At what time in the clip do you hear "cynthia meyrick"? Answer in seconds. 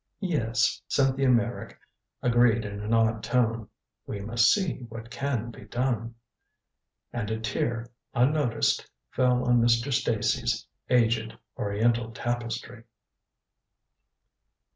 0.87-1.77